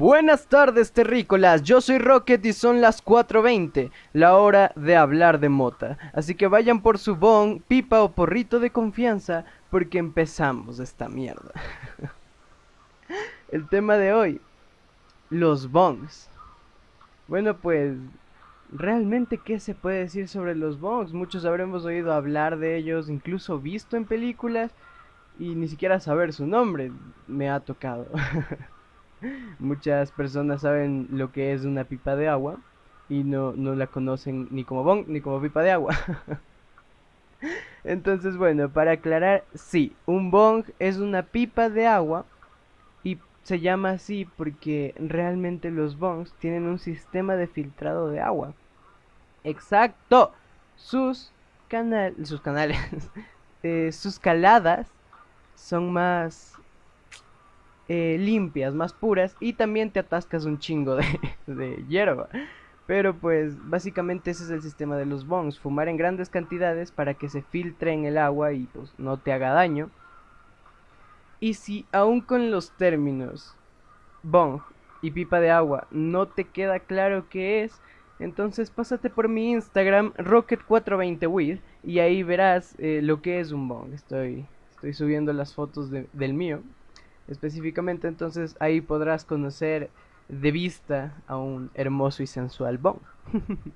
[0.00, 1.62] Buenas tardes, terrícolas.
[1.62, 5.98] Yo soy Rocket y son las 4:20, la hora de hablar de mota.
[6.14, 11.52] Así que vayan por su bong, pipa o porrito de confianza, porque empezamos esta mierda.
[13.50, 14.40] El tema de hoy:
[15.28, 16.30] los bongs.
[17.28, 17.98] Bueno, pues,
[18.72, 21.12] ¿realmente qué se puede decir sobre los bongs?
[21.12, 24.72] Muchos habremos oído hablar de ellos, incluso visto en películas,
[25.38, 26.90] y ni siquiera saber su nombre
[27.26, 28.06] me ha tocado.
[29.58, 32.58] Muchas personas saben lo que es una pipa de agua
[33.08, 35.94] y no, no la conocen ni como bong ni como pipa de agua.
[37.84, 42.24] Entonces, bueno, para aclarar, sí, un bong es una pipa de agua
[43.02, 48.52] y se llama así porque realmente los bongs tienen un sistema de filtrado de agua.
[49.44, 50.32] Exacto.
[50.76, 51.32] Sus,
[51.68, 52.78] canal, sus canales,
[53.62, 54.88] eh, sus caladas
[55.54, 56.59] son más
[57.92, 61.04] eh, limpias, más puras y también te atascas un chingo de,
[61.48, 62.28] de hierba.
[62.86, 67.14] Pero pues básicamente ese es el sistema de los bongs, fumar en grandes cantidades para
[67.14, 69.90] que se filtre en el agua y pues no te haga daño.
[71.40, 73.56] Y si aún con los términos
[74.22, 74.60] bong
[75.02, 77.80] y pipa de agua no te queda claro qué es,
[78.20, 83.94] entonces pásate por mi Instagram rocket420with y ahí verás eh, lo que es un bong.
[83.94, 86.62] Estoy, estoy subiendo las fotos del mío
[87.30, 89.90] específicamente, entonces ahí podrás conocer
[90.28, 93.00] de vista a un hermoso y sensual bong.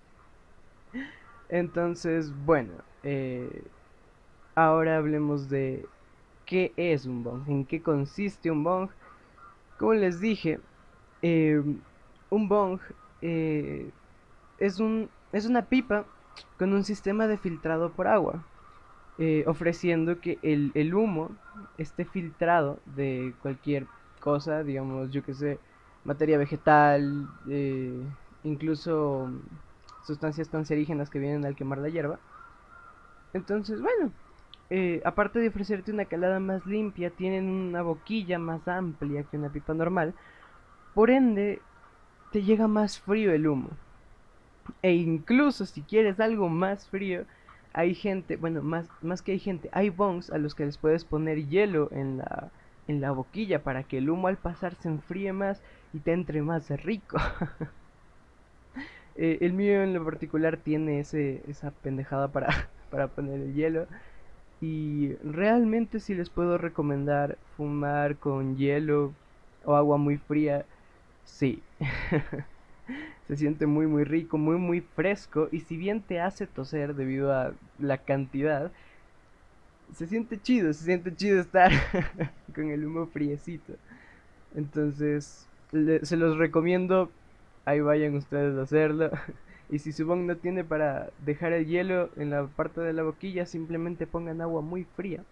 [1.48, 3.64] entonces, bueno, eh,
[4.55, 5.86] ahora hablemos de
[6.47, 8.91] qué es un bong, en qué consiste un bong.
[9.78, 10.60] Como les dije,
[11.22, 11.62] eh,
[12.30, 12.80] un bong
[13.22, 13.91] eh,
[14.58, 16.06] es, un, es una pipa
[16.58, 18.44] con un sistema de filtrado por agua.
[19.16, 21.30] Eh, ofreciendo que el, el, humo
[21.78, 23.86] esté filtrado de cualquier
[24.18, 25.60] cosa, digamos, yo que sé,
[26.04, 27.92] materia vegetal, eh,
[28.42, 29.30] incluso
[30.04, 32.19] sustancias cancerígenas que vienen al quemar la hierba.
[33.34, 34.10] Entonces, bueno,
[34.70, 39.50] eh, aparte de ofrecerte una calada más limpia, tienen una boquilla más amplia que una
[39.50, 40.14] pipa normal.
[40.94, 41.60] Por ende,
[42.32, 43.70] te llega más frío el humo.
[44.82, 47.26] E incluso si quieres algo más frío,
[47.74, 51.04] hay gente, bueno, más, más que hay gente, hay bongs a los que les puedes
[51.04, 52.52] poner hielo en la,
[52.88, 55.62] en la boquilla para que el humo al pasar se enfríe más
[55.92, 57.18] y te entre más rico.
[59.14, 62.48] Eh, el mío en lo particular tiene ese, esa pendejada para,
[62.90, 63.88] para poner el hielo.
[64.60, 69.16] Y realmente si les puedo recomendar fumar con hielo
[69.64, 70.66] o agua muy fría,
[71.24, 71.64] sí.
[73.28, 77.33] se siente muy muy rico, muy muy fresco y si bien te hace toser debido
[77.33, 78.72] a la cantidad,
[79.93, 81.71] se siente chido, se siente chido estar
[82.55, 83.75] con el humo friecito.
[84.55, 85.49] Entonces,
[86.03, 87.12] se los recomiendo,
[87.65, 89.11] ahí vayan ustedes a hacerlo.
[89.71, 93.03] Y si su bong no tiene para dejar el hielo en la parte de la
[93.03, 95.25] boquilla, simplemente pongan agua muy fría.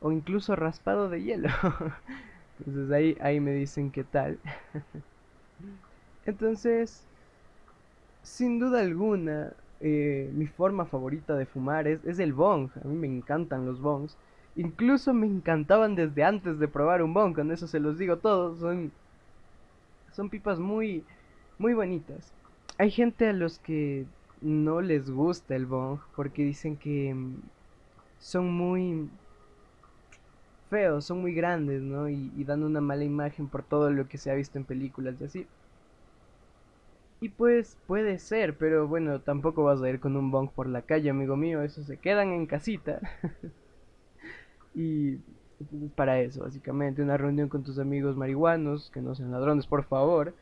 [0.00, 1.48] O incluso raspado de hielo.
[2.58, 4.40] Entonces ahí, ahí me dicen qué tal.
[6.26, 7.06] Entonces,
[8.22, 12.70] sin duda alguna, eh, mi forma favorita de fumar es, es, el bong.
[12.84, 14.16] A mí me encantan los bongs.
[14.56, 17.34] Incluso me encantaban desde antes de probar un bong.
[17.34, 18.60] Con eso se los digo todos.
[18.60, 18.92] Son,
[20.12, 21.04] son pipas muy,
[21.58, 22.32] muy bonitas.
[22.78, 24.06] Hay gente a los que
[24.40, 27.36] no les gusta el bong porque dicen que mm,
[28.18, 29.08] son muy
[30.70, 32.08] feos, son muy grandes, ¿no?
[32.08, 35.20] Y, y dan una mala imagen por todo lo que se ha visto en películas
[35.20, 35.46] y así.
[37.20, 40.82] Y pues puede ser, pero bueno, tampoco vas a ir con un bong por la
[40.82, 43.00] calle, amigo mío, eso se quedan en casita.
[44.74, 45.18] y
[45.94, 50.34] para eso, básicamente, una reunión con tus amigos marihuanos, que no sean ladrones, por favor.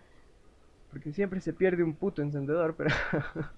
[0.90, 2.94] Porque siempre se pierde un puto encendedor, pero...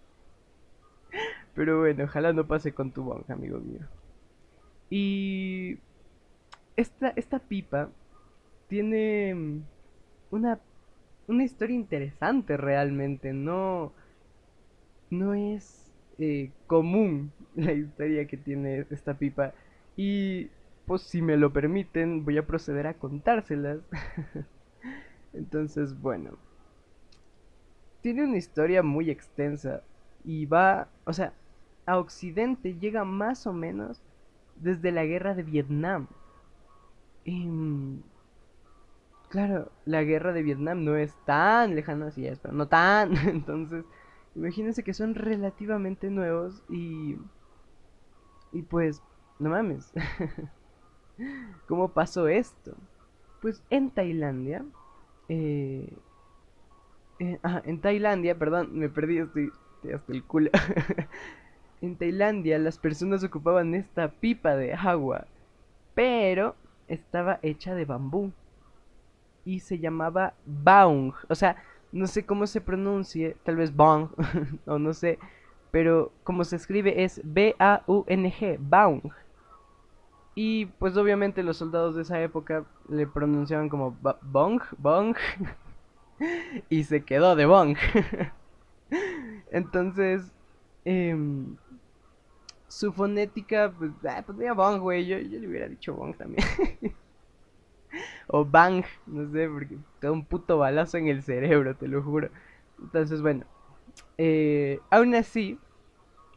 [1.54, 3.86] pero bueno, ojalá no pase con tu bong, amigo mío.
[4.88, 5.78] Y...
[6.76, 7.90] Esta, esta pipa
[8.68, 9.60] tiene
[10.30, 10.58] una
[11.26, 13.32] una historia interesante realmente.
[13.32, 13.92] No,
[15.10, 19.54] no es eh, común la historia que tiene esta pipa.
[19.96, 20.48] Y
[20.86, 23.80] pues si me lo permiten, voy a proceder a contárselas.
[25.32, 26.38] Entonces, bueno.
[28.02, 29.82] Tiene una historia muy extensa
[30.24, 31.34] y va, o sea,
[31.86, 34.00] a Occidente llega más o menos
[34.56, 36.08] desde la guerra de Vietnam.
[37.24, 38.02] Em,
[39.30, 43.16] Claro, la guerra de Vietnam no es tan lejana así es, pero no tan.
[43.28, 43.84] Entonces,
[44.34, 47.16] imagínense que son relativamente nuevos y.
[48.52, 49.02] Y pues,
[49.38, 49.92] no mames.
[51.66, 52.76] ¿Cómo pasó esto?
[53.40, 54.64] Pues en Tailandia,
[55.28, 55.88] eh,
[57.18, 59.50] eh, en Tailandia, perdón, me perdí, estoy,
[59.94, 60.50] hasta el culo.
[61.82, 65.26] en Tailandia las personas ocupaban esta pipa de agua,
[65.94, 66.56] pero
[66.88, 68.32] estaba hecha de bambú
[69.50, 71.56] y se llamaba baung, o sea,
[71.90, 74.08] no sé cómo se pronuncie, tal vez bong,
[74.66, 75.18] o no sé,
[75.72, 79.02] pero como se escribe es B-A-U-N-G, baung.
[80.36, 85.16] Y pues obviamente los soldados de esa época le pronunciaban como bong, bong,
[86.68, 87.76] y se quedó de bong.
[89.50, 90.32] Entonces,
[90.84, 91.56] em,
[92.68, 96.46] su fonética, pues, ah, pues bong, güey, yo, yo le hubiera dicho bong también.
[98.32, 102.02] O bang, no sé, porque te da un puto balazo en el cerebro, te lo
[102.02, 102.30] juro.
[102.80, 103.44] Entonces, bueno,
[104.18, 105.58] eh, aún así,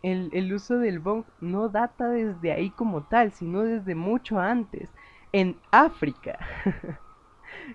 [0.01, 4.90] el, el, uso del bong no data desde ahí como tal, sino desde mucho antes,
[5.31, 6.40] en África.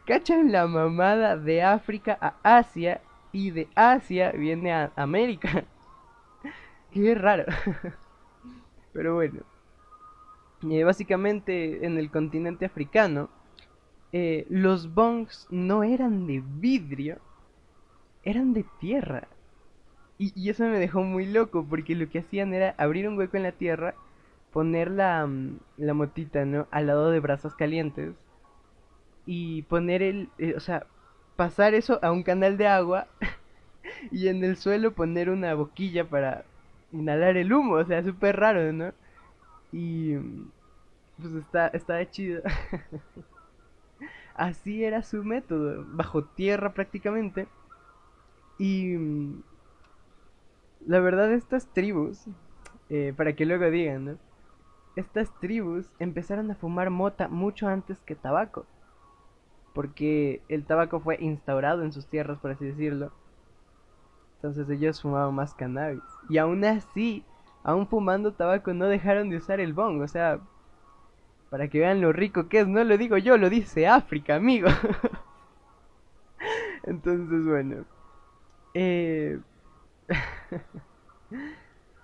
[0.05, 3.01] ¿Cachan la mamada de África a Asia
[3.33, 5.65] y de Asia viene a América?
[6.93, 7.45] Qué raro.
[8.93, 9.41] Pero bueno,
[10.69, 13.29] eh, básicamente en el continente africano,
[14.13, 17.19] eh, los bongs no eran de vidrio,
[18.25, 19.29] eran de tierra.
[20.19, 23.45] Y, eso me dejó muy loco, porque lo que hacían era abrir un hueco en
[23.45, 23.95] la tierra,
[24.53, 26.67] poner la, mm, la motita, ¿no?
[26.71, 28.15] Al lado de brasas calientes.
[29.27, 30.87] Y poner el, eh, o sea,
[31.37, 33.07] pasar eso a un canal de agua.
[34.13, 36.45] y en el suelo poner una boquilla para
[36.93, 37.75] inhalar el humo.
[37.77, 38.93] O sea, súper raro, ¿no?
[39.73, 40.51] Y mm,
[41.23, 42.43] pues está, está chido.
[44.39, 47.49] Así era su método, bajo tierra prácticamente.
[48.57, 49.43] Y mm,
[50.87, 52.25] la verdad estas tribus,
[52.89, 54.19] eh, para que luego digan, ¿no?
[54.95, 58.65] Estas tribus empezaron a fumar mota mucho antes que tabaco.
[59.75, 63.11] Porque el tabaco fue instaurado en sus tierras, por así decirlo.
[64.37, 66.03] Entonces ellos fumaban más cannabis.
[66.29, 67.25] Y aún así,
[67.65, 70.01] aún fumando tabaco, no dejaron de usar el bong.
[70.01, 70.39] O sea,
[71.51, 74.69] para que vean lo rico que es, no lo digo yo, lo dice África, amigo.
[76.85, 77.85] Entonces, bueno.
[78.75, 79.39] Eh...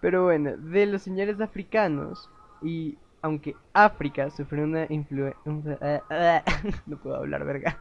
[0.00, 2.28] Pero bueno, de los señores africanos,
[2.62, 5.38] y aunque África sufrió una influencia...
[6.86, 7.78] no puedo hablar, verga.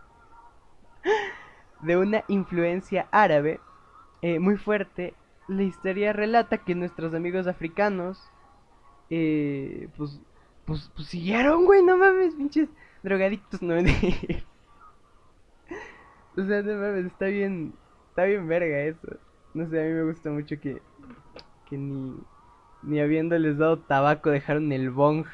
[1.81, 3.59] De una influencia árabe
[4.21, 5.13] eh, muy fuerte,
[5.49, 8.25] la historia relata que nuestros amigos africanos,
[9.09, 10.21] eh, pues
[10.65, 12.69] pues, pues siguieron, güey, no mames, pinches
[13.01, 13.83] drogadictos, no me
[16.37, 17.73] O sea, no mames, está bien,
[18.09, 19.07] está bien verga eso.
[19.53, 20.81] No sé, a mí me gusta mucho que,
[21.65, 22.15] que ni,
[22.81, 25.25] ni habiéndoles dado tabaco dejaron el bong,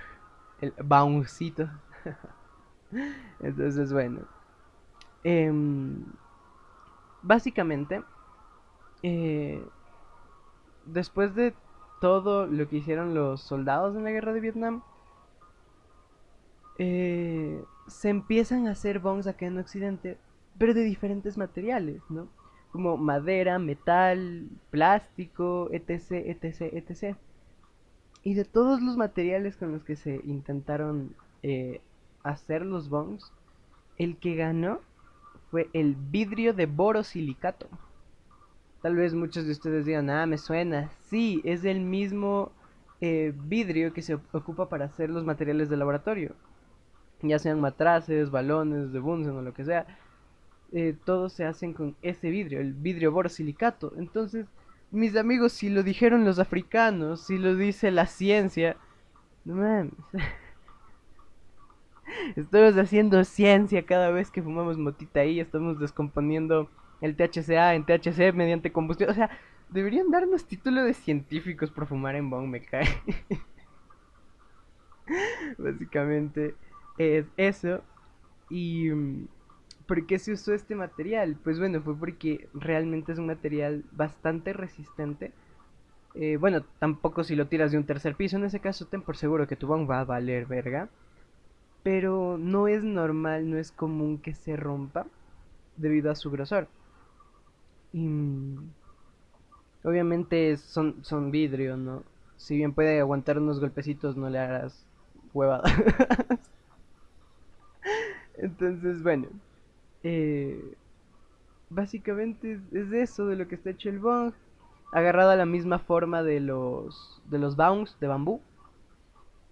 [0.62, 1.70] el bauncito.
[3.40, 4.22] Entonces, bueno.
[5.24, 6.04] Em,
[7.22, 8.04] básicamente,
[9.04, 9.64] eh,
[10.86, 11.54] después de
[12.02, 14.82] todo lo que hicieron los soldados en la guerra de Vietnam,
[16.80, 20.18] eh, se empiezan a hacer bongs acá en Occidente,
[20.58, 22.30] pero de diferentes materiales, ¿no?
[22.72, 27.18] Como madera, metal, plástico, etc, etc, etc.
[28.24, 31.82] Y de todos los materiales con los que se intentaron eh,
[32.24, 33.30] hacer los bongs,
[33.98, 34.80] el que ganó
[35.52, 37.68] fue el vidrio de borosilicato.
[38.82, 40.92] Tal vez muchos de ustedes digan, ah, me suena.
[41.10, 42.54] Sí, es el mismo
[43.02, 46.36] eh, vidrio que se ocupa para hacer los materiales de laboratorio
[47.22, 49.86] ya sean matraces, balones de Bunsen o lo que sea,
[50.72, 53.94] eh, todos se hacen con ese vidrio, el vidrio borosilicato.
[53.98, 54.46] Entonces,
[54.92, 58.78] mis amigos, si lo dijeron los africanos, si lo dice la ciencia,
[59.46, 59.94] no mames.
[62.36, 66.70] Estamos haciendo ciencia cada vez que fumamos motita ahí, estamos descomponiendo
[67.02, 69.12] el THCA en THC mediante combustión.
[69.12, 69.30] O sea,
[69.70, 72.88] deberían darnos título de científicos por fumar en bong, me cae.
[75.58, 76.56] Básicamente
[77.00, 77.82] es eso.
[78.50, 79.28] Y mm,
[79.88, 81.38] ¿por qué se usó este material?
[81.44, 85.34] Pues bueno, fue porque realmente es un material bastante resistente.
[86.16, 89.18] Eh, bueno, tampoco si lo tiras de un tercer piso, en ese caso ten por
[89.18, 90.90] seguro que tu bomba va a valer verga.
[91.84, 95.08] Pero no es normal, no es común que se rompa
[95.78, 96.68] debido a su grosor.
[97.94, 98.70] Y mm,
[99.84, 102.04] obviamente son, son vidrio, ¿no?
[102.38, 104.86] Si bien puede aguantar unos golpecitos, no le harás
[105.34, 105.72] huevadas.
[108.42, 109.28] Entonces, bueno.
[110.04, 110.76] Eh,
[111.70, 114.34] básicamente es, eso de lo que está hecho el bong.
[114.92, 118.42] Agarrado a la misma forma de los, de los bounds de bambú.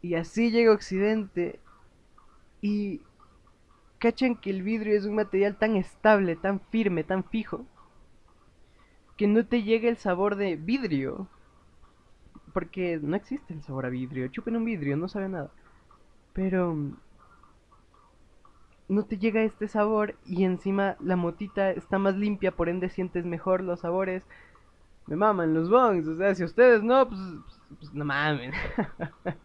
[0.01, 1.59] Y así llega Occidente.
[2.61, 3.01] Y
[3.99, 7.65] cachan que el vidrio es un material tan estable, tan firme, tan fijo.
[9.15, 11.27] que no te llegue el sabor de vidrio.
[12.53, 14.27] Porque no existe el sabor a vidrio.
[14.29, 15.51] Chupen un vidrio, no sabe nada.
[16.33, 16.75] Pero
[18.89, 23.25] no te llega este sabor y encima la motita está más limpia, por ende sientes
[23.25, 24.23] mejor los sabores.
[25.07, 27.19] Me maman los bongs, o sea, si ustedes no, pues,
[27.79, 28.51] pues no mamen.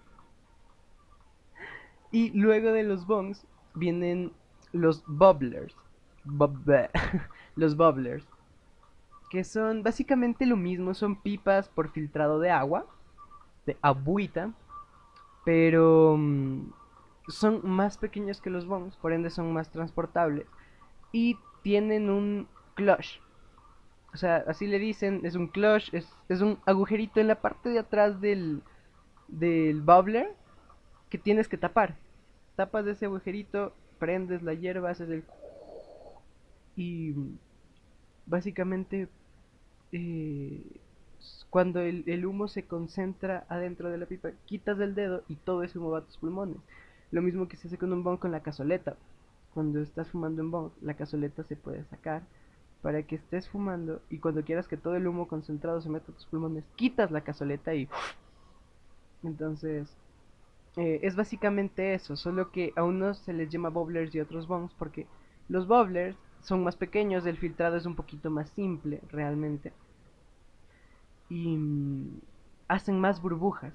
[2.12, 4.32] y luego de los bongs vienen
[4.72, 5.74] los bubblers.
[7.56, 8.26] los bubblers.
[9.30, 12.86] Que son básicamente lo mismo, son pipas por filtrado de agua,
[13.66, 14.52] de agüita,
[15.44, 16.70] pero mm,
[17.28, 20.46] son más pequeños que los bongs, por ende son más transportables.
[21.12, 23.20] Y tienen un clutch.
[24.14, 27.70] O sea, así le dicen, es un clutch, es, es un agujerito en la parte
[27.70, 28.62] de atrás del,
[29.28, 30.34] del bubbler
[31.08, 31.96] que tienes que tapar.
[32.56, 35.24] Tapas ese agujerito, prendes la hierba, haces el...
[36.76, 37.14] Y
[38.26, 39.08] básicamente
[39.92, 40.62] eh,
[41.50, 45.62] cuando el, el, humo se concentra adentro de la pipa, quitas el dedo y todo
[45.62, 46.56] ese humo va a tus pulmones.
[47.12, 48.96] Lo mismo que se hace con un bong con la cazoleta.
[49.54, 52.22] Cuando estás fumando en bong, la cazoleta se puede sacar
[52.80, 56.14] para que estés fumando y cuando quieras que todo el humo concentrado se meta a
[56.14, 57.88] tus pulmones, quitas la cazoleta y...
[59.22, 59.88] Entonces,
[60.76, 64.48] eh, es básicamente eso, solo que a unos se les llama bobblers y a otros
[64.48, 65.06] bongs porque
[65.48, 69.72] los bobblers son más pequeños, el filtrado es un poquito más simple realmente.
[71.28, 72.20] Y mm,
[72.68, 73.74] hacen más burbujas.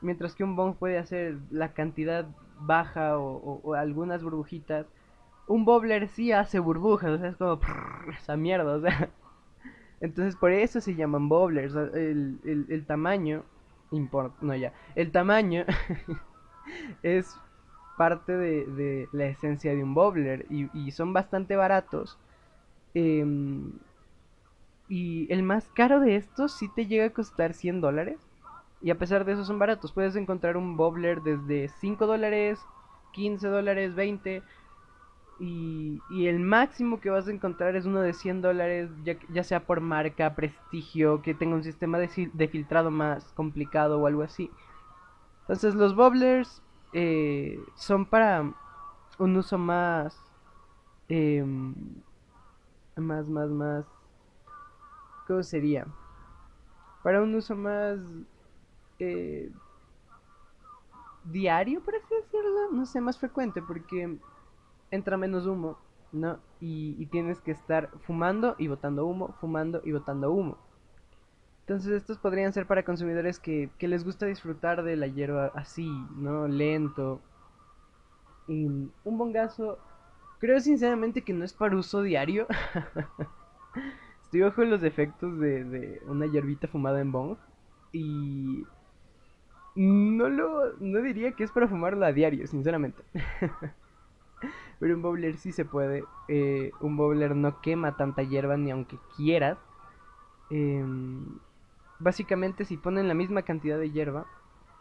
[0.00, 2.26] Mientras que un bong puede hacer la cantidad
[2.60, 4.86] baja o, algunas burbujitas.
[5.46, 7.58] Un bobbler sí hace burbujas, o sea, es como
[8.16, 9.10] esa mierda, o sea.
[10.00, 11.74] Entonces por eso se llaman bobblers.
[11.74, 13.44] El, el, tamaño
[13.90, 14.72] importa, no ya.
[14.94, 15.64] El tamaño
[17.02, 17.36] es
[17.96, 22.18] parte de, la esencia de un bobbler y, son bastante baratos.
[22.94, 23.72] Em,
[24.88, 28.27] y el más caro de estos sí te llega a costar 100 dólares.
[28.80, 29.92] Y a pesar de eso son baratos.
[29.92, 32.60] Puedes encontrar un Bobbler desde 5 dólares,
[33.12, 34.42] 15 dólares, 20.
[35.40, 39.66] Y, y, el máximo que vas a encontrar es uno de 100 dólares, ya, sea
[39.66, 44.50] por marca, prestigio, que tenga un sistema de, filtrado más complicado o algo así.
[45.42, 46.60] Entonces los Bobblers
[46.92, 48.52] eh, son para
[49.18, 50.20] un uso más...
[51.08, 51.74] Em,
[52.96, 53.86] más, más, más...
[55.28, 55.86] ¿Cómo sería?
[57.04, 58.00] Para un uso más
[58.98, 59.50] eh,
[61.24, 64.18] diario, por así decirlo, no sé, más frecuente, porque
[64.90, 65.78] entra menos humo,
[66.12, 66.38] ¿no?
[66.60, 70.58] Y, tienes que estar fumando y botando humo, fumando y botando humo.
[71.60, 75.88] Entonces estos podrían ser para consumidores que, que les gusta disfrutar de la hierba así,
[76.16, 76.48] ¿no?
[76.48, 77.20] Lento.
[78.46, 79.78] Y un bongazo,
[80.38, 82.46] creo sinceramente que no es para uso diario.
[84.22, 87.36] Estoy bajo los efectos de, de una hierbita fumada en bong.
[87.92, 88.64] Y
[89.78, 90.72] no lo.
[90.80, 93.02] No diría que es para fumarlo a diario, sinceramente.
[94.80, 96.04] Pero un bowler sí se puede.
[96.26, 99.58] Eh, un bowler no quema tanta hierba ni aunque quieras.
[100.50, 101.24] Em,
[102.00, 104.26] básicamente, si ponen la misma cantidad de hierba,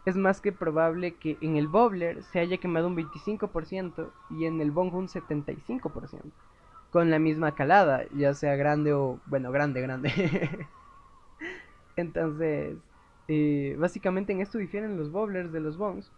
[0.06, 4.62] es más que probable que en el bowler se haya quemado un 25% y en
[4.62, 6.32] el bong un 75%.
[6.92, 9.20] Con la misma calada, ya sea grande o.
[9.28, 10.12] Bueno, grande, grande.
[11.96, 12.78] Entonces,
[13.28, 16.12] eh, básicamente en esto difieren los bobblers de los bongs.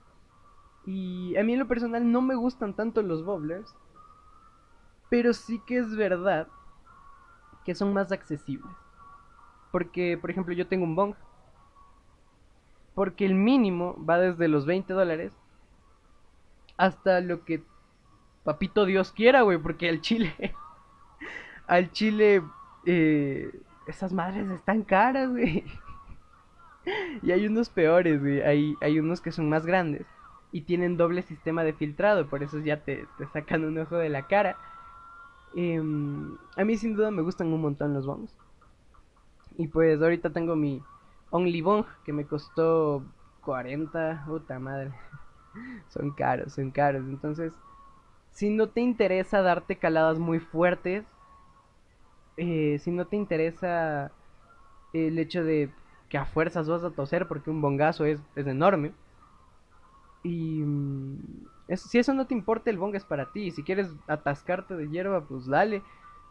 [0.85, 3.75] Y a mí en lo personal no me gustan tanto los bobblers.
[5.09, 6.47] Pero sí que es verdad
[7.65, 8.71] que son más accesibles.
[9.71, 11.15] Porque, por ejemplo, yo tengo un bong.
[12.95, 15.33] Porque el mínimo va desde los 20 dólares
[16.77, 17.63] hasta lo que
[18.43, 19.57] papito Dios quiera, güey.
[19.57, 20.33] Porque al chile,
[21.67, 22.43] al chile,
[22.85, 23.51] eh,
[23.87, 25.63] esas madres están caras, güey.
[27.21, 30.05] y hay unos peores, Hay, hay unos que son más grandes
[30.51, 34.23] y tienen doble sistema de filtrado, por eso ya te, sacan un ojo de la
[34.23, 34.57] cara.
[35.55, 38.33] Em, a mí sin duda me gustan un montón los bongs.
[39.57, 40.81] Y pues ahorita tengo mi
[41.31, 43.03] Only Bong que me costó
[43.43, 44.91] 40, puta madre.
[45.89, 47.03] son caros, son caros.
[47.05, 47.53] Entonces,
[48.31, 51.05] si no te interesa darte caladas muy fuertes,
[52.37, 54.11] eh, si no te interesa
[54.93, 55.69] el hecho de
[56.09, 58.91] que a fuerzas vas a toser porque un bongazo es, enorme.
[60.23, 63.51] Y mm, si eso no te importa, el bong es para ti.
[63.51, 65.83] Si quieres atascarte de hierba, pues dale.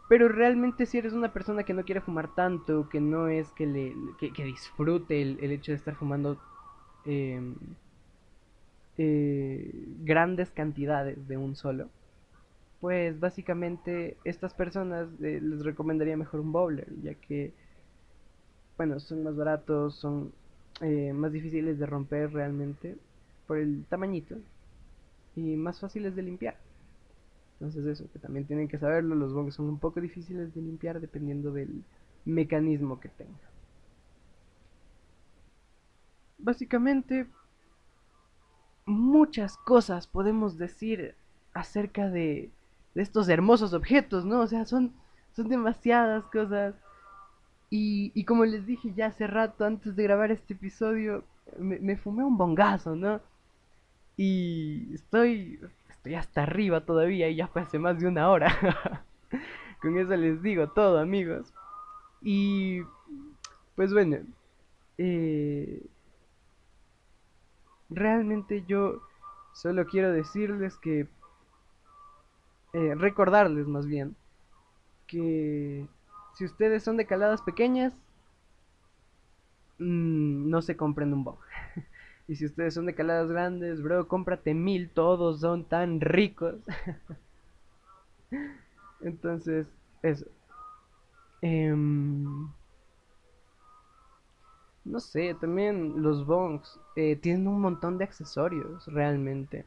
[0.08, 3.66] Pero realmente si eres una persona que no quiere fumar tanto, que no es que,
[3.66, 6.38] le, que, disfrute el, hecho de estar fumando
[7.04, 7.54] em,
[8.97, 9.70] eh,
[10.00, 11.90] grandes cantidades de un solo,
[12.80, 17.52] pues básicamente estas personas eh, les recomendaría mejor un bowler, ya que
[18.78, 20.32] bueno, son más baratos, son
[20.80, 22.97] eh, más difíciles de romper realmente
[23.47, 24.37] por el tamañito
[25.37, 26.56] y más fáciles de limpiar.
[27.61, 31.00] Entonces eso, que también tienen que saberlo, los bongs son un poco difíciles de limpiar
[31.00, 31.85] dependiendo del
[32.25, 33.50] mecanismo que tenga.
[36.38, 37.26] Básicamente,
[38.87, 41.14] muchas cosas podemos decir
[41.52, 42.50] acerca de,
[42.94, 44.40] de estos hermosos objetos, ¿no?
[44.40, 44.92] O sea, son,
[45.35, 46.75] son demasiadas cosas.
[47.70, 51.25] Y, y, como les dije ya hace rato, antes de grabar este episodio,
[51.58, 53.20] me, me fumé un bongazo, ¿no?
[54.16, 55.60] Y estoy,
[55.90, 58.48] estoy hasta arriba todavía y ya fue hace más de una hora.
[59.82, 61.52] Con eso les digo todo, amigos.
[62.22, 62.80] Y
[63.76, 64.18] pues bueno,
[64.98, 65.87] eh,
[67.88, 69.00] realmente yo
[69.52, 71.06] solo quiero decirles que,
[72.72, 74.16] eh, recordarles más bien,
[75.06, 75.87] que
[76.38, 77.92] si ustedes son de caladas pequeñas,
[79.78, 81.38] mmm, no se compren un bong.
[82.28, 86.57] Y si ustedes son de caladas grandes, bro, cómprate mil, todos son tan ricos.
[89.00, 89.66] Entonces,
[90.02, 90.26] eso.
[91.40, 92.49] Em,
[94.85, 99.64] no sé, también los bongs eh, tienen un montón de accesorios, realmente.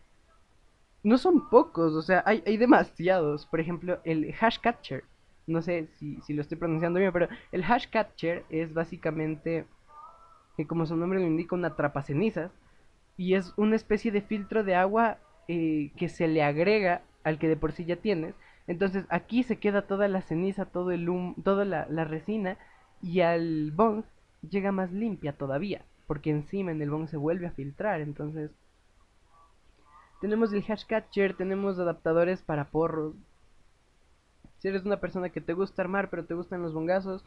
[1.04, 3.48] No son pocos, o sea, hay, hay demasiados.
[3.48, 5.04] Por ejemplo, el hash catcher.
[5.48, 9.66] No sé si, si lo estoy pronunciando bien, pero el hash catcher es básicamente
[10.58, 12.52] que como su nombre lo indica, una cenizas
[13.18, 15.18] Y es una especie de filtro de agua
[15.48, 18.36] eh, que se le agrega al que de por sí ya tienes.
[18.68, 22.58] Entonces aquí se queda toda la ceniza, todo el humo, toda la, la, resina
[23.02, 24.04] y al bong
[24.50, 28.02] llega más limpia todavía, porque encima en el bong se vuelve a filtrar.
[28.02, 28.52] Entonces
[30.22, 33.16] tenemos el hash catcher, tenemos adaptadores para porros.
[34.62, 37.26] Si eres una persona que te gusta armar pero te gustan los bongazos,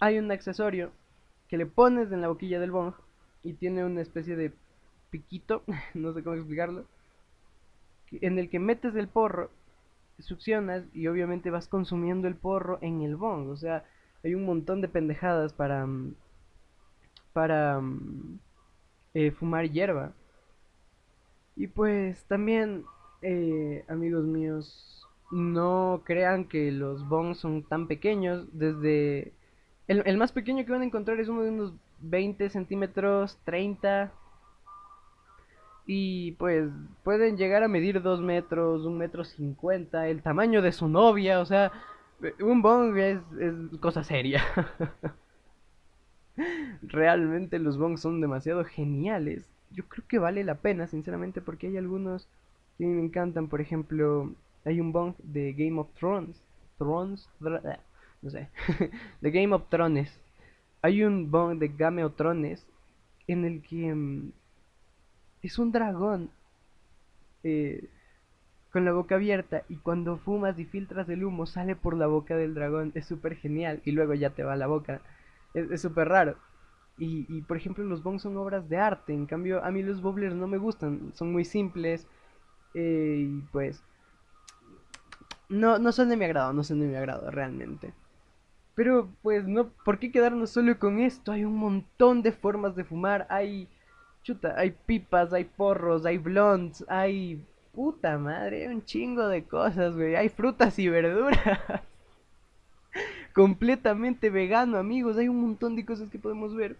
[0.00, 0.90] hay un accesorio
[1.48, 2.94] que le pones en la boquilla del bong
[3.44, 4.52] y tiene una especie de
[5.10, 5.62] piquito,
[5.94, 6.86] no sé cómo explicarlo,
[8.10, 9.50] en el que metes el porro,
[10.18, 13.48] succionas y obviamente vas consumiendo el porro en el bong.
[13.48, 13.84] O sea,
[14.24, 16.14] hay un montón de pendejadas para, mm,
[17.32, 18.38] para mm,
[19.14, 20.12] eh, fumar hierba.
[21.54, 22.84] Y pues también,
[23.22, 28.46] eh, amigos míos, no crean que los bongs son tan pequeños.
[28.52, 29.32] Desde
[29.88, 34.12] el, más pequeño que van a encontrar es uno de unos 20 centímetros, 30.
[35.86, 36.70] Y pues
[37.02, 41.46] pueden llegar a medir 2 metros, 1 metro 50, el tamaño de su novia, o
[41.46, 41.72] sea,
[42.40, 44.42] un bong es, es cosa seria.
[46.82, 49.48] Realmente los bongs son demasiado geniales.
[49.70, 52.28] Yo creo que vale la pena, sinceramente, porque hay algunos
[52.78, 53.48] que me encantan.
[53.48, 54.30] Por ejemplo,
[54.64, 56.42] hay un bong de Game of Thrones.
[56.78, 58.48] Thrones no sé,
[59.20, 60.20] de Game of Thrones.
[60.80, 62.66] Hay un bong de Game of Thrones
[63.26, 64.32] en el que mm,
[65.42, 66.30] es un dragón
[67.42, 67.88] eh,
[68.72, 72.36] con la boca abierta y cuando fumas y filtras el humo sale por la boca
[72.36, 72.92] del dragón.
[72.94, 75.02] Es súper genial y luego ya te va a la boca.
[75.54, 76.36] Es súper raro.
[76.98, 79.12] Y, y, por ejemplo los bongs son obras de arte.
[79.12, 81.12] En cambio a mí los bobblers no me gustan.
[81.14, 82.06] Son muy simples.
[82.74, 83.82] Eh, y pues...
[85.52, 87.92] No, no son de mi agrado, no son de mi agrado realmente.
[88.74, 91.30] Pero pues no, ¿por qué quedarnos solo con esto?
[91.30, 93.68] Hay un montón de formas de fumar, hay
[94.22, 100.16] chuta, hay pipas, hay porros, hay blondes, hay puta madre, un chingo de cosas, güey,
[100.16, 101.38] hay frutas y verduras.
[103.34, 106.78] Completamente vegano, amigos, hay un montón de cosas que podemos ver.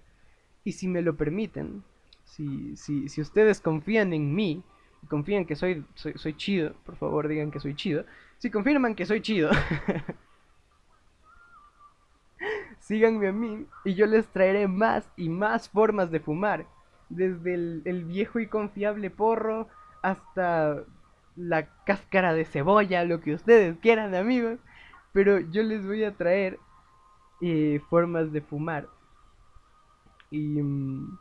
[0.64, 1.82] Y si me lo permiten,
[2.24, 4.62] si, si, si ustedes confían en mí,
[5.08, 8.06] confían que soy, soy, soy chido, por favor digan que soy chido.
[8.42, 9.50] Si confirman que soy chido.
[12.81, 16.66] síganme a mí y yo les traeré más y más formas de fumar.
[17.09, 19.68] Desde el, viejo y confiable porro
[20.02, 20.83] hasta
[21.37, 24.59] la cáscara de cebolla, lo que ustedes quieran amigos.
[25.12, 26.59] Pero yo les voy a traer
[27.42, 28.88] eh, formas de fumar.
[30.33, 31.16] Y, mm,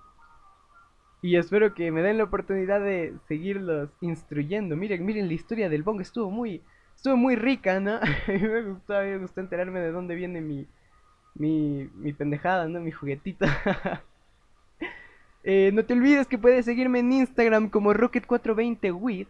[1.22, 4.76] y espero que me den la oportunidad de seguirlos instruyendo.
[4.76, 6.64] Miren, miren la historia del bong, estuvo muy,
[7.02, 8.00] estuvo muy rica, ¿no?
[8.28, 10.68] me gustó, me gustó enterarme de dónde viene mi,
[11.34, 12.80] mi, mi pendejada, ¿no?
[12.80, 13.48] Mi juguetito.
[15.44, 19.26] eh, no te olvides que puedes seguirme en Instagram como Rocket420with.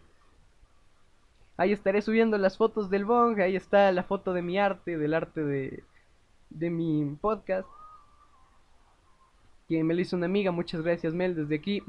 [1.56, 5.14] Ahí estaré subiendo las fotos del bong, ahí está la foto de mi arte, del
[5.14, 5.82] arte de,
[6.50, 7.66] de mi podcast.
[9.66, 11.82] Que me lo hizo una amiga, muchas gracias Mel desde aquí.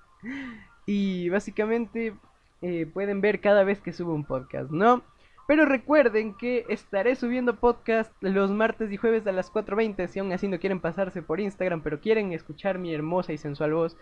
[0.84, 2.14] y básicamente
[2.62, 5.02] eh, pueden ver cada vez que subo un podcast, ¿no?
[5.50, 10.06] Pero recuerden que estaré subiendo podcast los martes y jueves a las 4.20.
[10.06, 13.74] Si aún así no quieren pasarse por Instagram, pero quieren escuchar mi hermosa y sensual
[13.74, 13.96] voz.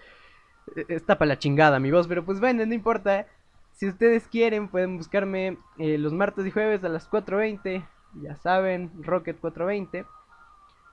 [0.76, 3.26] Eh, está para la chingada mi voz, pero pues bueno, no importa.
[3.72, 7.86] Si ustedes quieren, pueden buscarme eh, los martes y jueves a las 4.20.
[8.20, 10.04] Ya saben, Rocket 420.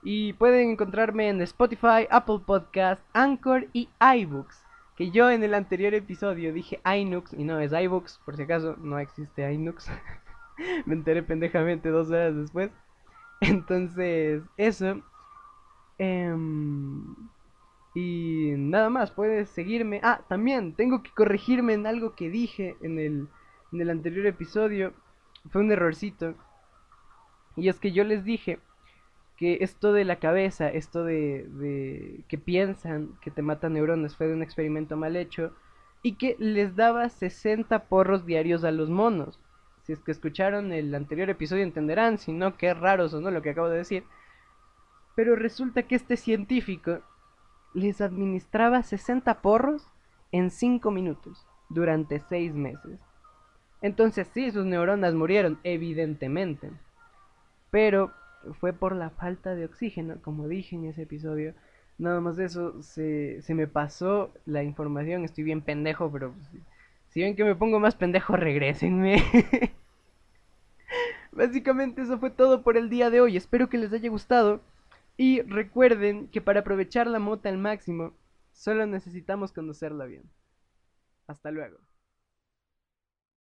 [0.03, 4.64] Y pueden encontrarme en Spotify, Apple Podcast, Anchor y iBooks.
[4.95, 8.77] Que yo en el anterior episodio dije iNux y no es iBooks, por si acaso
[8.77, 9.89] no existe iNux.
[10.85, 12.71] Me enteré pendejamente dos horas después.
[13.41, 15.01] Entonces, eso.
[15.97, 17.15] Em,
[17.93, 19.99] y nada más, puedes seguirme.
[20.01, 23.27] Ah, también tengo que corregirme en algo que dije en el,
[23.73, 24.93] en el anterior episodio.
[25.49, 26.35] Fue un errorcito.
[27.57, 28.59] Y es que yo les dije
[29.37, 34.27] que esto de la cabeza, esto de, de que piensan que te matan neuronas fue
[34.27, 35.53] de un experimento mal hecho
[36.01, 39.39] y que les daba 60 porros diarios a los monos.
[39.83, 43.51] Si es que escucharon el anterior episodio entenderán, si no, qué raro no lo que
[43.51, 44.03] acabo de decir.
[45.15, 47.01] Pero resulta que este científico
[47.73, 49.87] les administraba 60 porros
[50.31, 52.99] en 5 minutos durante 6 meses.
[53.81, 56.71] Entonces sí, sus neuronas murieron, evidentemente.
[57.69, 58.11] Pero
[58.59, 61.53] fue por la falta de oxígeno, como dije en ese episodio.
[61.97, 66.47] Nada más de eso, se, se me pasó la información, estoy bien pendejo, pero pues,
[67.09, 69.23] si ven que me pongo más pendejo, regrésenme.
[71.31, 73.37] Básicamente eso fue todo por el día de hoy.
[73.37, 74.61] Espero que les haya gustado.
[75.17, 78.13] Y recuerden que para aprovechar la mota al máximo,
[78.53, 80.23] solo necesitamos conocerla bien.
[81.27, 81.77] Hasta luego.